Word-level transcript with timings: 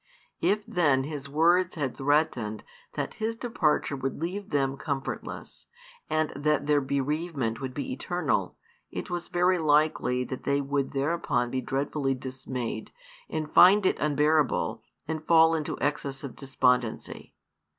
If 0.41 0.65
then 0.65 1.03
His 1.03 1.29
words 1.29 1.75
had 1.75 1.95
threatened 1.95 2.63
that 2.95 3.13
His 3.21 3.35
departure 3.35 3.95
would 3.95 4.19
leave 4.19 4.49
them 4.49 4.75
comfortless, 4.75 5.67
and 6.09 6.31
that 6.35 6.65
their 6.65 6.81
bereavement 6.81 7.61
would 7.61 7.75
be 7.75 7.93
eternal, 7.93 8.57
it 8.89 9.11
was 9.11 9.27
very 9.27 9.59
likely 9.59 10.23
that 10.23 10.41
they 10.41 10.59
would 10.59 10.93
thereupon 10.93 11.51
be 11.51 11.61
dreadfully 11.61 12.15
dismayed, 12.15 12.91
and 13.29 13.53
find 13.53 13.85
it 13.85 13.99
unbearable, 13.99 14.81
and 15.07 15.23
fall 15.27 15.53
into 15.53 15.77
excess 15.79 16.23
of 16.23 16.35
despondency. 16.35 17.35